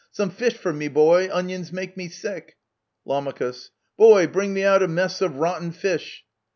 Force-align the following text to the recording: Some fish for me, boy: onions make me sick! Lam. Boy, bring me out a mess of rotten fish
Some 0.11 0.31
fish 0.31 0.55
for 0.57 0.73
me, 0.73 0.87
boy: 0.87 1.29
onions 1.31 1.71
make 1.71 1.95
me 1.95 2.09
sick! 2.09 2.57
Lam. 3.05 3.31
Boy, 3.97 4.25
bring 4.25 4.51
me 4.51 4.63
out 4.63 4.81
a 4.81 4.87
mess 4.87 5.21
of 5.21 5.35
rotten 5.35 5.71
fish 5.71 6.23